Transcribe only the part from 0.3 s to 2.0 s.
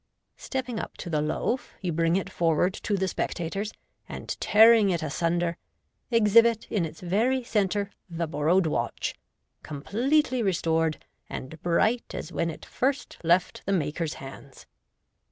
"Stepping up to the loaf, you